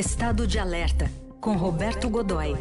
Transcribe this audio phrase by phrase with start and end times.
[0.00, 1.10] Estado de Alerta,
[1.42, 2.54] com Roberto Godoy.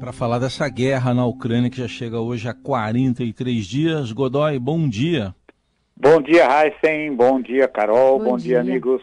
[0.00, 4.12] Para falar dessa guerra na Ucrânia que já chega hoje a 43 dias.
[4.12, 5.34] Godoy, bom dia.
[5.94, 7.14] Bom dia, Heisen.
[7.14, 8.18] Bom dia, Carol.
[8.18, 8.62] Bom, bom dia.
[8.62, 9.02] dia, amigos.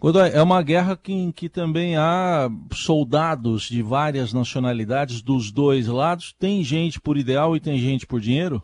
[0.00, 5.86] Godoy, é uma guerra que, em que também há soldados de várias nacionalidades dos dois
[5.86, 6.32] lados.
[6.32, 8.60] Tem gente por ideal e tem gente por dinheiro?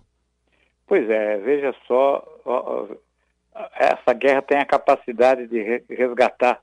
[0.89, 2.23] Pois é, veja só,
[3.75, 6.61] essa guerra tem a capacidade de resgatar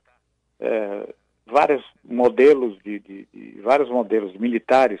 [0.58, 1.14] é,
[1.46, 5.00] vários modelos de, de, de, vários modelos militares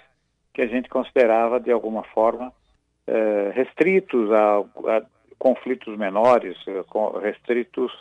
[0.52, 2.52] que a gente considerava de alguma forma
[3.06, 5.02] é, restritos a, a,
[5.38, 6.56] conflitos menores,
[7.22, 7.92] restritos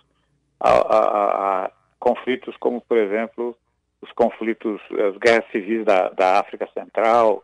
[0.59, 3.55] a, a, a, conflitos como, por exemplo,
[4.01, 7.43] os conflitos, as guerras civis da, da África Central,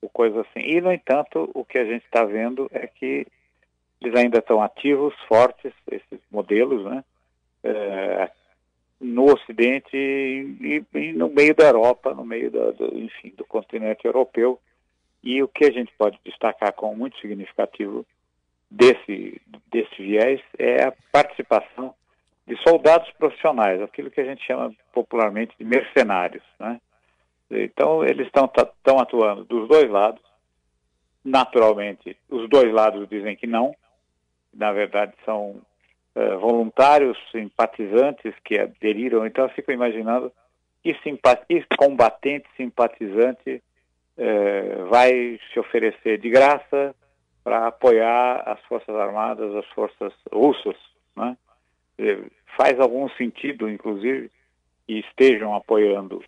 [0.00, 0.60] ou coisa assim.
[0.60, 3.26] E, no entanto, o que a gente está vendo é que
[4.02, 7.04] eles ainda estão ativos, fortes, esses modelos, né?
[7.64, 8.30] É,
[9.00, 14.04] no Ocidente e, e, no meio da Europa, no meio da, do, enfim, do continente
[14.04, 14.60] europeu.
[15.22, 18.06] E o que a gente pode destacar como muito significativo
[18.70, 19.40] desse,
[19.70, 21.94] desse viés é a participação
[22.46, 26.42] de soldados profissionais, aquilo que a gente chama popularmente de mercenários.
[26.58, 26.80] Né?
[27.50, 28.50] Então, eles estão
[28.98, 30.22] atuando dos dois lados.
[31.24, 33.74] Naturalmente, os dois lados dizem que não,
[34.54, 35.60] na verdade são
[36.14, 39.26] uh, voluntários, simpatizantes que aderiram.
[39.26, 40.32] Então eu fico imaginando
[40.82, 43.62] que, que combatente, simpatizante
[44.18, 46.94] uh, vai se oferecer de graça
[47.42, 50.76] para apoiar as Forças Armadas, as forças russas.
[51.16, 51.36] Né?
[52.56, 54.30] faz algum sentido, inclusive,
[54.86, 56.22] que estejam apoiando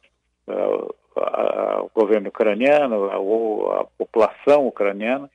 [1.17, 5.31] o governo ucraniano ou a população ucraniana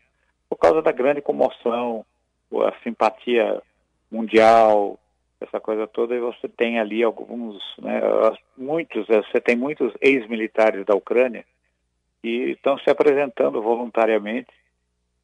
[0.50, 2.06] por causa da grande comoção,
[2.52, 3.62] a simpatia
[4.12, 5.00] mundial,
[5.40, 8.02] essa coisa toda, e você tem ali alguns, né,
[8.58, 11.46] muitos, você tem muitos ex-militares da Ucrânia
[12.22, 14.52] que estão se apresentando voluntariamente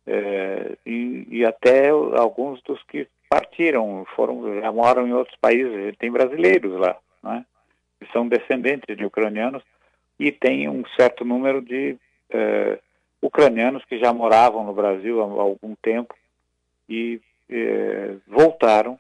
[0.08, 6.12] é, e, e, até alguns dos que partiram, foram, já moram em outros países, tem
[6.12, 7.46] brasileiros lá, né,
[8.00, 9.64] que são descendentes de ucranianos
[10.18, 11.98] e tem um certo número de
[12.30, 12.80] é,
[13.22, 16.16] ucranianos que já moravam no Brasil há algum tempo
[16.90, 19.00] e eh, voltaram,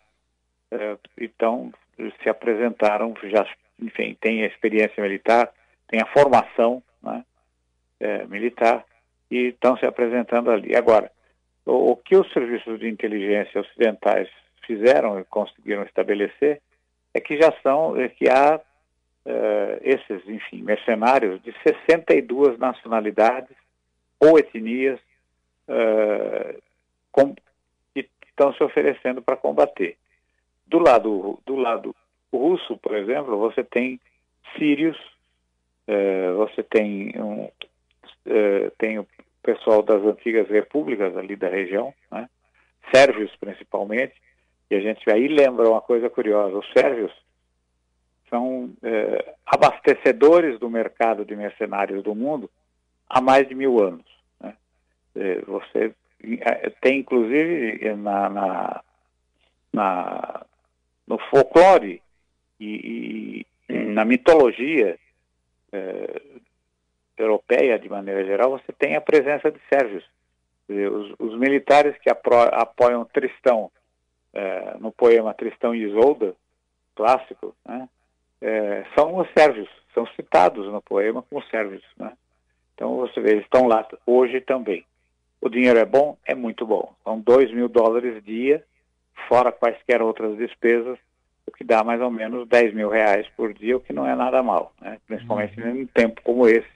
[0.72, 1.72] eh, então
[2.22, 3.48] se apresentaram, já,
[3.80, 5.52] enfim, tem a experiência militar,
[5.88, 7.24] tem a formação né,
[8.00, 8.86] eh, militar
[9.32, 10.76] e estão se apresentando ali.
[10.76, 11.12] Agora,
[11.66, 14.30] o, o, que os serviços de inteligência ocidentais
[14.66, 16.62] fizeram e conseguiram estabelecer
[17.14, 18.60] é que já são, é que há
[19.82, 23.58] esses, enfim, mercenários de 62 nacionalidades
[24.20, 25.00] ou etnias
[27.12, 27.34] com,
[28.36, 29.98] estão se oferecendo para combater.
[30.68, 31.96] Do lado, do lado
[32.32, 34.00] russo, por exemplo, você tem
[34.58, 34.98] sírios,
[35.88, 37.50] é, você tem, um,
[38.26, 39.08] é, tem o
[39.42, 42.30] pessoal das antigas repúblicas ali da região, né?
[42.94, 44.14] sérvios principalmente,
[44.70, 47.14] e a gente aí lembra uma coisa curiosa, os sérvios
[48.30, 52.50] são é, abastecedores do mercado de mercenários do mundo
[53.08, 54.06] há mais de mil anos.
[54.42, 54.54] Né?
[55.48, 55.94] você
[56.82, 58.84] tem inclusive na, na,
[59.74, 60.46] na
[61.08, 62.02] no folclore
[62.60, 64.98] e, e, na mitologia
[65.72, 66.22] é,
[67.18, 70.04] europeia de maneira geral, você tem a presença de sérvios.
[70.68, 73.72] Os, os militares que apro, apoiam Tristão
[74.34, 76.36] é, no poema Tristão e Isolda,
[76.96, 77.88] clássico, né,
[78.42, 81.84] é, são os sérvios, são citados no poema como sérvios.
[81.98, 82.12] Né?
[82.74, 84.86] Então você vê, eles estão lá hoje também.
[85.46, 86.18] O dinheiro é bom?
[86.26, 86.96] É muito bom.
[87.04, 88.66] São 2 mil dólares dia,
[89.28, 90.98] fora quaisquer outras despesas,
[91.46, 94.16] o que dá mais ou menos 10 mil reais por dia, o que não é
[94.16, 94.98] nada mal, né?
[95.06, 95.70] principalmente uhum.
[95.70, 96.68] em um tempo como esse,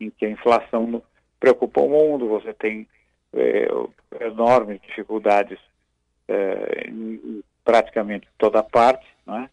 [0.00, 1.02] em que a inflação
[1.38, 2.88] preocupa o mundo, você tem
[3.34, 3.68] é,
[4.24, 5.58] enormes dificuldades
[6.26, 9.50] é, em praticamente toda parte, né?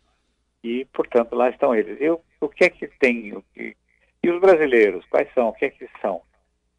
[0.63, 1.99] e, portanto, lá estão eles.
[1.99, 3.43] Eu, o que é que tem?
[3.53, 3.75] Que,
[4.23, 5.49] e os brasileiros, quais são?
[5.49, 6.21] O que é que são?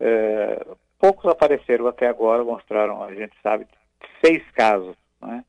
[0.01, 0.67] É,
[0.99, 3.67] Poucos apareceram até agora, mostraram, a gente sabe,
[4.25, 4.97] seis casos.
[5.21, 5.45] Né?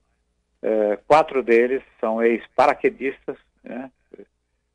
[0.62, 3.92] É, quatro deles são ex-paraquedistas, né?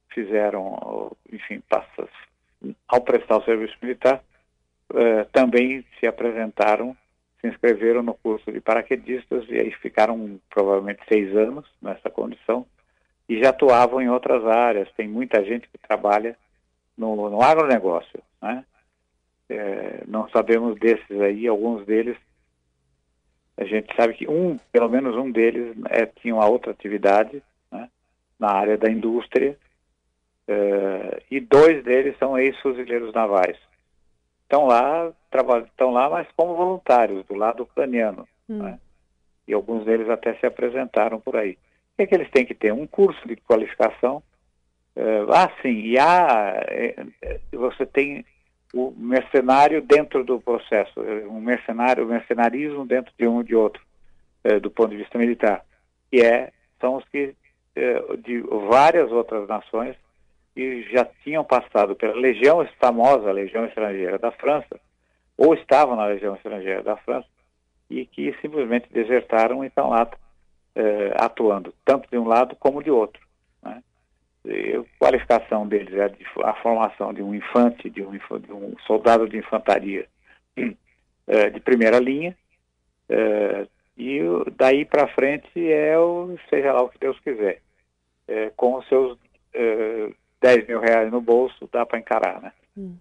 [0.09, 2.09] fizeram, enfim, passas,
[2.87, 4.23] ao prestar o serviço militar,
[4.95, 6.97] é, também se apresentaram,
[7.41, 12.67] se inscreveram no curso de paraquedistas e aí ficaram provavelmente seis anos nessa condição
[13.29, 14.91] e já atuavam em outras áreas.
[14.97, 16.37] Tem muita gente que trabalha
[16.97, 18.65] no, no agronegócio, né?
[19.49, 22.17] É, não sabemos desses aí, alguns deles
[23.57, 27.89] A gente sabe que um, pelo menos um deles, é, tinha uma outra atividade né,
[28.39, 29.57] na área da indústria,
[30.49, 33.57] uh, e dois deles são ex-fuzileiros navais.
[34.43, 35.13] Estão lá,
[35.67, 38.27] estão lá, mas como voluntários, do lado ucraniano.
[38.49, 38.63] Hum.
[38.63, 38.79] Né?
[39.47, 41.53] E alguns deles até se apresentaram por aí.
[41.53, 42.73] O que, é que eles têm que ter?
[42.73, 44.23] Um curso de qualificação.
[44.97, 46.55] Uh, ah, sim, e há,
[47.53, 48.25] você tem
[48.73, 53.83] o mercenário dentro do processo, um mercenário, o mercenarismo dentro de um de outro,
[54.43, 55.65] eh, do ponto de vista militar.
[56.11, 57.35] E é, são os que,
[57.77, 59.95] eh, de várias outras nações,
[60.55, 64.81] que já tinham passado pela legião famosa, Legião Estrangeira da França,
[65.37, 67.29] ou estavam na Legião Estrangeira da França,
[67.91, 70.09] e que simplesmente desertaram e estão lá
[70.75, 73.21] eh, atuando, tanto de um lado como de outro.
[73.63, 73.83] Né?
[74.45, 76.11] A qualificação deles é
[76.43, 80.07] a formação de um infante, de um, de um soldado de infantaria
[81.27, 82.37] é, de primeira linha,
[83.09, 83.67] é,
[83.97, 84.21] e
[84.57, 87.61] daí para frente é o seja lá o que Deus quiser.
[88.27, 89.19] É, com os seus
[89.53, 90.11] é,
[90.41, 92.53] 10 mil reais no bolso, dá para encarar, né?
[92.77, 92.97] Hum.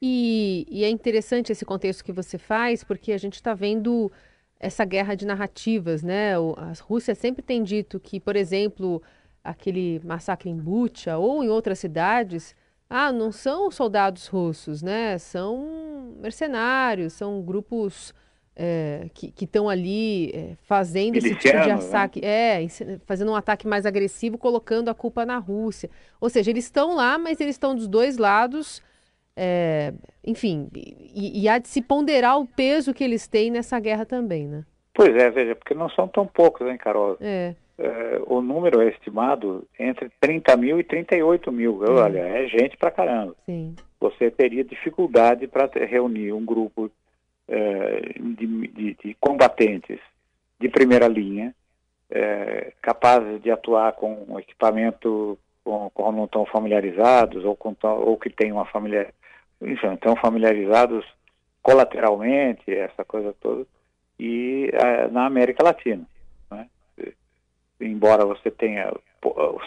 [0.00, 4.12] E, e, é interessante esse contexto que você faz, porque a gente está vendo
[4.60, 6.38] essa guerra de narrativas, né?
[6.38, 9.02] O, a Rússia sempre tem dito que, por exemplo,
[9.46, 12.54] aquele massacre em Bucha ou em outras cidades,
[12.90, 15.18] ah, não são soldados russos, né?
[15.18, 18.12] São mercenários, são grupos
[18.54, 21.72] é, que estão ali é, fazendo esse tipo de né?
[21.72, 22.64] ataque, né?
[22.64, 22.68] é,
[23.04, 25.90] fazendo um ataque mais agressivo, colocando a culpa na Rússia.
[26.20, 28.82] Ou seja, eles estão lá, mas eles estão dos dois lados.
[29.36, 29.92] É,
[30.24, 34.46] enfim, e, e há de se ponderar o peso que eles têm nessa guerra também,
[34.46, 34.64] né?
[34.94, 37.18] Pois é, veja, porque não são tão poucos, hein, Carol?
[37.20, 41.80] É uh, o número é estimado entre 30 mil e 38 mil.
[41.88, 43.34] Olha, é gente pra caramba.
[43.44, 43.74] Sim.
[44.00, 46.90] Você teria dificuldade para reunir um grupo
[47.48, 49.98] uh, de, de, de, combatentes
[50.58, 51.54] de primeira linha,
[52.10, 58.30] uh, capazes de atuar com equipamento com, com não tão familiarizados ou, com, ou que
[58.30, 59.12] tenham uma família,
[59.60, 61.04] enfim, estão familiarizados
[61.62, 63.66] colateralmente, essa coisa toda,
[64.20, 64.70] e
[65.10, 66.06] na América Latina
[67.80, 68.92] embora você tenha,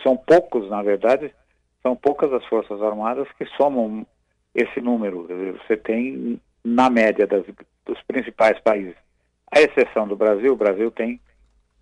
[0.04, 1.34] são poucos, na verdade,
[1.82, 4.06] são poucas as Forças Armadas que somam
[4.54, 5.28] esse número.
[5.66, 7.46] Você tem, na média das,
[7.86, 8.96] dos principais países,
[9.52, 11.20] à exceção do Brasil, o Brasil tem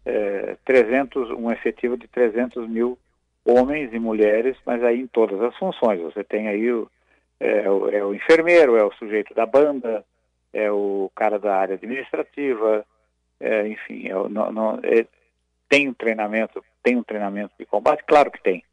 [0.06, 2.98] é, 300, um efetivo de 300 mil
[3.46, 6.02] homens e mulheres, mas aí em todas as funções.
[6.02, 6.90] Você tem aí o,
[7.40, 10.04] é, o, é o enfermeiro, é o sujeito da banda,
[10.54, 12.86] é o cara da área administrativa,
[13.40, 15.06] é, enfim, é, não, não, é,
[15.70, 18.04] tem um treinamento, tem um treinamento de combate?
[18.06, 18.64] Claro que tem,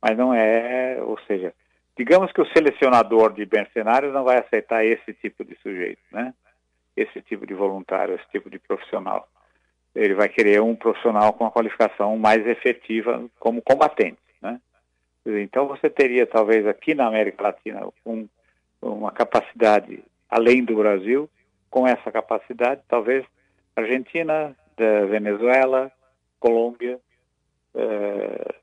[0.00, 1.54] mas não é, ou seja,
[1.96, 6.34] digamos que o selecionador de mercenários não vai aceitar esse tipo de sujeito, né?
[6.96, 9.26] Esse tipo de voluntário, esse tipo de profissional.
[9.94, 14.60] Ele vai querer um profissional com uma qualificação mais efetiva como combatente, né?
[15.24, 18.28] Então você teria talvez aqui na América Latina um,
[18.80, 21.28] uma capacidade além do Brasil,
[21.70, 23.24] com essa capacidade, talvez
[23.76, 24.56] Argentina,
[25.08, 25.92] Venezuela,
[26.42, 26.98] Colômbia,
[27.74, 28.54] é,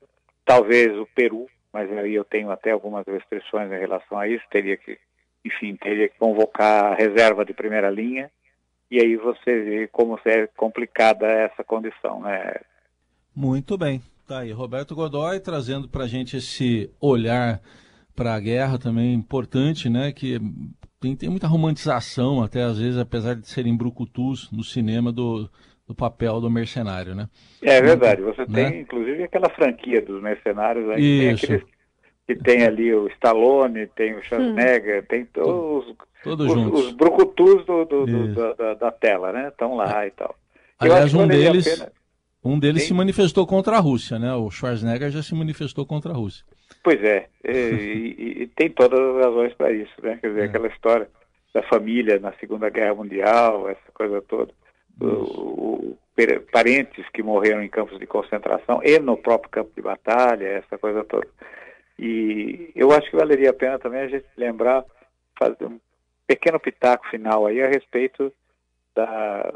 [0.44, 4.76] talvez o Peru, mas aí eu tenho até algumas restrições em relação a isso, teria
[4.76, 4.98] que,
[5.42, 8.30] enfim, teria que convocar a reserva de primeira linha,
[8.90, 12.54] e aí você vê como é complicada essa condição, né?
[13.34, 14.02] Muito bem.
[14.26, 17.60] Tá aí, Roberto Godoy trazendo para a gente esse olhar
[18.14, 20.12] para a guerra também importante, né?
[20.12, 20.38] Que
[21.00, 25.48] tem, tem muita romantização, até às vezes, apesar de serem brucutus no cinema do,
[25.90, 27.28] do papel do mercenário, né?
[27.60, 28.22] É verdade.
[28.22, 28.70] Você né?
[28.70, 31.20] tem, inclusive, aquela franquia dos mercenários aí.
[31.20, 31.64] Tem aqueles
[32.26, 35.06] que tem ali o Stallone, tem o Schwarzenegger, hum.
[35.08, 36.86] tem todos Todos os, juntos.
[36.86, 39.48] os brucutus do, do, do da, da, tela, né?
[39.48, 40.08] Estão lá é.
[40.08, 40.36] e tal.
[40.78, 41.90] Aliás, um deles,
[42.44, 44.32] um deles se manifestou contra a Rússia, né?
[44.34, 46.44] O Schwarzenegger já se manifestou contra a Rússia.
[46.84, 47.50] Pois é, e,
[48.38, 50.18] e, e tem todas as razões para isso, né?
[50.20, 50.44] Quer dizer, é.
[50.44, 51.08] aquela história
[51.52, 54.52] da família na Segunda Guerra Mundial, essa coisa toda
[55.00, 55.96] o,
[56.52, 61.04] parentes que morreram em campos de concentração e no próprio campo de batalha, essa coisa
[61.04, 61.26] toda.
[61.98, 64.84] E eu acho que valeria a pena também a gente lembrar,
[65.38, 65.80] fazer um
[66.26, 68.32] pequeno pitaco final aí a respeito
[68.94, 69.52] da.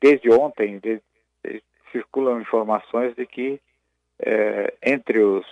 [0.00, 1.02] Desde ontem, desde,
[1.92, 3.60] circulam informações de que
[4.18, 5.46] é, entre, os,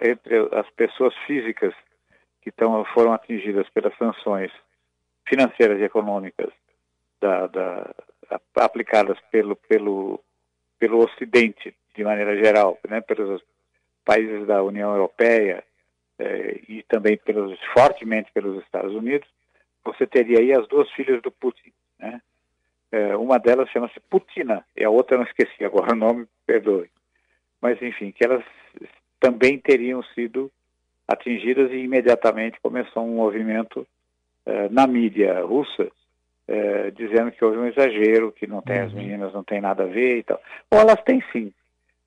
[0.00, 1.74] entre as pessoas físicas
[2.42, 4.50] que tão, foram atingidas pelas sanções
[5.26, 6.50] financeiras e econômicas
[7.20, 7.94] da, da,
[8.56, 10.20] aplicadas pelo, pelo,
[10.78, 13.42] pelo Ocidente, de maneira geral, né, pelos
[14.04, 15.64] países da União Europeia
[16.18, 19.28] eh, e também pelos, fortemente pelos Estados Unidos,
[19.84, 22.20] você teria aí as duas filhas do Putin, né?
[22.92, 26.90] É, uma delas chama-se Putina, e a outra não esqueci agora o nome, perdoe.
[27.60, 28.44] Mas, enfim, que elas
[29.20, 30.50] também teriam sido
[31.06, 33.86] atingidas e imediatamente começou um movimento
[34.46, 35.90] eh, na mídia russa
[36.52, 38.86] eh, dizendo que houve um exagero, que não tem uhum.
[38.86, 40.42] as meninas, não tem nada a ver e tal.
[40.68, 41.52] Ou elas têm sim.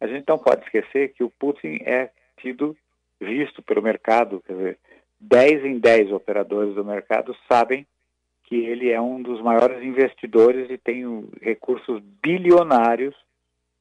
[0.01, 2.09] A gente não pode esquecer que o Putin é
[2.41, 2.75] tido,
[3.21, 4.77] visto pelo mercado, quer dizer,
[5.21, 7.87] 10 em 10 operadores do mercado sabem
[8.43, 13.15] que ele é um dos maiores investidores e tem recursos bilionários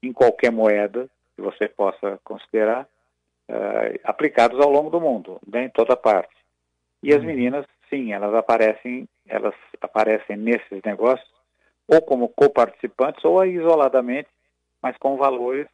[0.00, 2.86] em qualquer moeda que você possa considerar
[3.50, 6.36] uh, aplicados ao longo do mundo, né, em toda parte.
[7.02, 7.26] E as uhum.
[7.26, 11.28] meninas, sim, elas aparecem, elas aparecem nesses negócios
[11.86, 14.28] ou como coparticipantes ou isoladamente,
[14.80, 15.66] mas com valores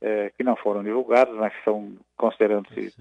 [0.00, 2.94] eh, que não foram divulgados, mas que são considerando-se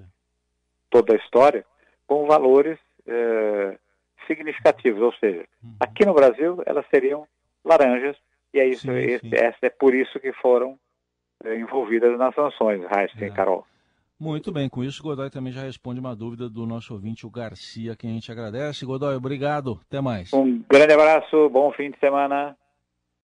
[0.89, 1.63] toda a história,
[2.07, 3.77] com valores eh,
[4.25, 5.75] significativos, ou seja, uhum.
[5.79, 7.27] aqui no Brasil elas seriam
[7.63, 8.17] laranjas
[8.53, 9.35] e é isso, sim, esse, sim.
[9.35, 10.79] Essa é por isso que foram
[11.43, 13.27] eh, envolvidas nas sanções, Raíssa é.
[13.27, 13.67] e Carol.
[14.19, 17.95] Muito bem, com isso, Godoy também já responde uma dúvida do nosso ouvinte, o Garcia,
[17.95, 18.83] quem a gente agradece.
[18.83, 20.33] Godoy, obrigado, até mais.
[20.33, 22.57] Um grande abraço, bom fim de semana.